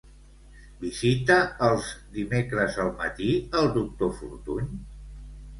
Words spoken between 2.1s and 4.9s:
dimecres al matí el doctor Fortuny?